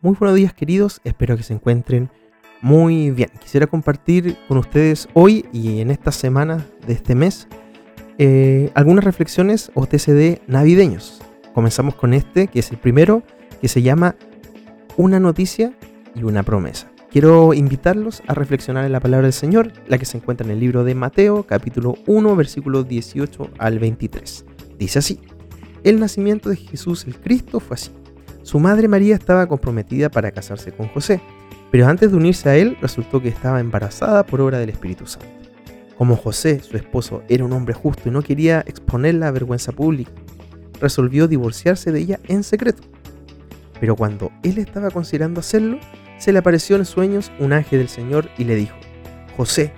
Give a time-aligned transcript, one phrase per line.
[0.00, 2.08] Muy buenos días queridos, espero que se encuentren
[2.62, 3.30] muy bien.
[3.40, 7.48] Quisiera compartir con ustedes hoy y en esta semana de este mes
[8.16, 11.20] eh, algunas reflexiones o TCD navideños.
[11.52, 13.24] Comenzamos con este, que es el primero,
[13.60, 14.14] que se llama
[14.96, 15.76] Una noticia
[16.14, 16.92] y una promesa.
[17.10, 20.60] Quiero invitarlos a reflexionar en la palabra del Señor, la que se encuentra en el
[20.60, 24.44] libro de Mateo, capítulo 1, versículos 18 al 23.
[24.78, 25.18] Dice así,
[25.82, 27.90] el nacimiento de Jesús el Cristo fue así.
[28.48, 31.20] Su madre María estaba comprometida para casarse con José,
[31.70, 35.28] pero antes de unirse a él resultó que estaba embarazada por obra del Espíritu Santo.
[35.98, 40.12] Como José, su esposo, era un hombre justo y no quería exponerla a vergüenza pública,
[40.80, 42.82] resolvió divorciarse de ella en secreto.
[43.80, 45.78] Pero cuando él estaba considerando hacerlo,
[46.16, 48.76] se le apareció en sueños un ángel del Señor y le dijo,
[49.36, 49.74] José,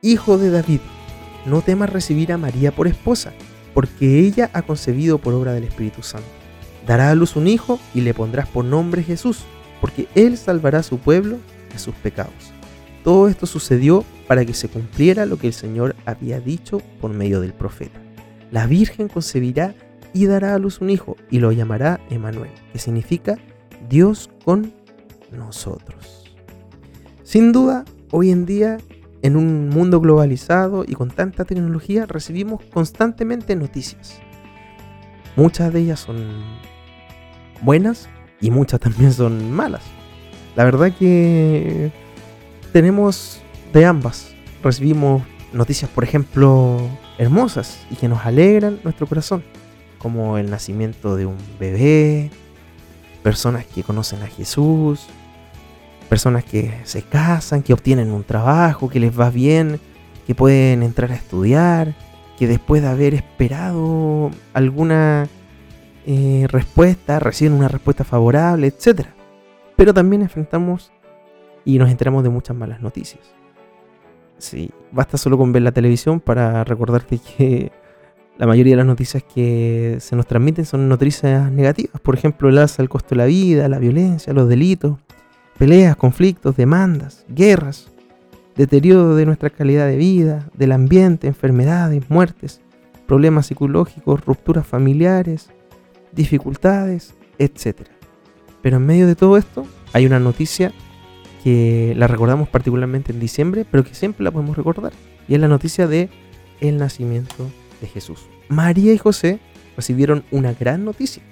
[0.00, 0.78] hijo de David,
[1.44, 3.32] no temas recibir a María por esposa,
[3.74, 6.41] porque ella ha concebido por obra del Espíritu Santo
[6.86, 9.44] Dará a luz un hijo y le pondrás por nombre Jesús,
[9.80, 11.38] porque él salvará a su pueblo
[11.72, 12.52] de sus pecados.
[13.04, 17.40] Todo esto sucedió para que se cumpliera lo que el Señor había dicho por medio
[17.40, 18.00] del profeta.
[18.50, 19.74] La Virgen concebirá
[20.12, 23.38] y dará a luz un hijo y lo llamará Emanuel, que significa
[23.88, 24.72] Dios con
[25.30, 26.36] nosotros.
[27.22, 28.78] Sin duda, hoy en día,
[29.22, 34.20] en un mundo globalizado y con tanta tecnología, recibimos constantemente noticias.
[35.36, 36.42] Muchas de ellas son
[37.62, 38.08] buenas
[38.40, 39.82] y muchas también son malas.
[40.56, 41.90] La verdad que
[42.72, 43.40] tenemos
[43.72, 44.34] de ambas.
[44.62, 45.22] Recibimos
[45.52, 46.80] noticias, por ejemplo,
[47.18, 49.42] hermosas y que nos alegran nuestro corazón,
[49.98, 52.30] como el nacimiento de un bebé,
[53.22, 55.06] personas que conocen a Jesús,
[56.08, 59.80] personas que se casan, que obtienen un trabajo, que les va bien,
[60.26, 61.94] que pueden entrar a estudiar,
[62.42, 65.28] que después de haber esperado alguna
[66.04, 69.06] eh, respuesta, reciben una respuesta favorable, etc.
[69.76, 70.90] Pero también enfrentamos
[71.64, 73.22] y nos enteramos de muchas malas noticias.
[74.38, 77.70] Sí, basta solo con ver la televisión para recordarte que
[78.38, 82.00] la mayoría de las noticias que se nos transmiten son noticias negativas.
[82.00, 84.98] Por ejemplo, el alza del costo de la vida, la violencia, los delitos,
[85.58, 87.92] peleas, conflictos, demandas, guerras,
[88.56, 92.60] deterioro de nuestra calidad de vida, del ambiente, enfermedades, muertes,
[93.06, 95.50] problemas psicológicos, rupturas familiares,
[96.12, 97.88] dificultades, etc.
[98.62, 100.72] Pero en medio de todo esto hay una noticia
[101.42, 104.92] que la recordamos particularmente en diciembre, pero que siempre la podemos recordar,
[105.26, 106.08] y es la noticia de
[106.60, 108.26] el nacimiento de Jesús.
[108.48, 109.40] María y José
[109.76, 111.22] recibieron una gran noticia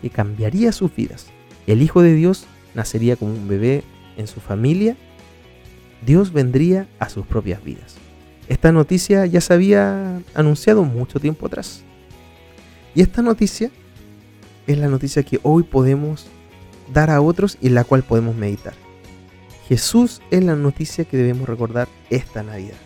[0.00, 1.26] que cambiaría sus vidas.
[1.66, 3.82] El Hijo de Dios nacería como un bebé
[4.16, 4.96] en su familia.
[6.04, 7.96] Dios vendría a sus propias vidas.
[8.48, 11.82] Esta noticia ya se había anunciado mucho tiempo atrás.
[12.94, 13.70] Y esta noticia
[14.66, 16.26] es la noticia que hoy podemos
[16.92, 18.74] dar a otros y la cual podemos meditar.
[19.68, 22.78] Jesús es la noticia que debemos recordar esta Navidad.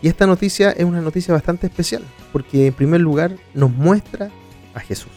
[0.00, 2.02] Y esta noticia es una noticia bastante especial,
[2.32, 4.30] porque en primer lugar nos muestra
[4.74, 5.10] a Jesús.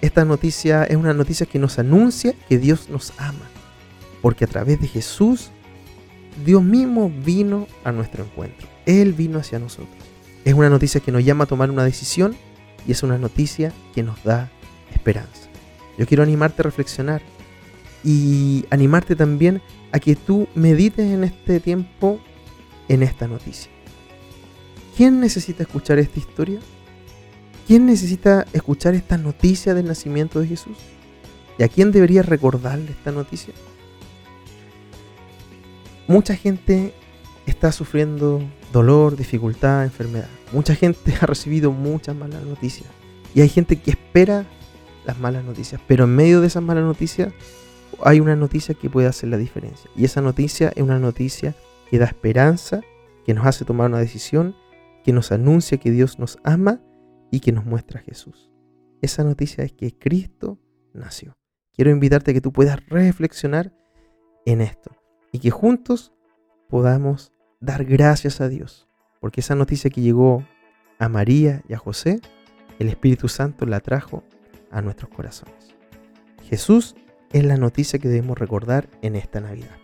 [0.00, 3.48] Esta noticia es una noticia que nos anuncia que Dios nos ama,
[4.20, 5.52] porque a través de Jesús,
[6.44, 8.68] Dios mismo vino a nuestro encuentro.
[8.86, 9.96] Él vino hacia nosotros.
[10.44, 12.36] Es una noticia que nos llama a tomar una decisión
[12.86, 14.50] y es una noticia que nos da
[14.92, 15.48] esperanza.
[15.96, 17.22] Yo quiero animarte a reflexionar
[18.02, 19.62] y animarte también
[19.92, 22.20] a que tú medites en este tiempo
[22.88, 23.70] en esta noticia.
[24.96, 26.60] ¿Quién necesita escuchar esta historia?
[27.66, 30.76] ¿Quién necesita escuchar esta noticia del nacimiento de Jesús?
[31.58, 33.54] ¿Y a quién debería recordarle esta noticia?
[36.06, 36.92] Mucha gente
[37.46, 38.42] está sufriendo
[38.72, 40.28] dolor, dificultad, enfermedad.
[40.52, 42.90] Mucha gente ha recibido muchas malas noticias.
[43.34, 44.44] Y hay gente que espera
[45.06, 45.80] las malas noticias.
[45.86, 47.32] Pero en medio de esas malas noticias
[48.02, 49.90] hay una noticia que puede hacer la diferencia.
[49.96, 51.54] Y esa noticia es una noticia
[51.90, 52.82] que da esperanza,
[53.24, 54.54] que nos hace tomar una decisión,
[55.04, 56.80] que nos anuncia que Dios nos ama
[57.30, 58.50] y que nos muestra a Jesús.
[59.00, 60.58] Esa noticia es que Cristo
[60.92, 61.34] nació.
[61.74, 63.72] Quiero invitarte a que tú puedas reflexionar
[64.46, 65.03] en esto
[65.34, 66.12] y que juntos
[66.68, 68.86] podamos dar gracias a Dios.
[69.18, 70.44] Porque esa noticia que llegó
[71.00, 72.20] a María y a José,
[72.78, 74.22] el Espíritu Santo la trajo
[74.70, 75.74] a nuestros corazones.
[76.44, 76.94] Jesús
[77.32, 79.76] es la noticia que debemos recordar en esta Navidad.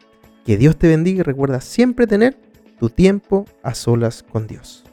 [0.44, 2.38] Que Dios te bendiga y recuerda siempre tener
[2.78, 4.84] tu tiempo a solas con Dios.